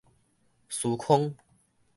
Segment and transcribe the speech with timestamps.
[0.67, 1.31] 斯康